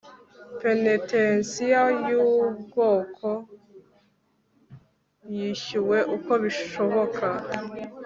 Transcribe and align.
penetensiya 0.61 1.83
yubwoko 2.09 3.29
yishyuwe 5.37 5.97
uko 6.15 6.31
bishoboka 6.43 7.25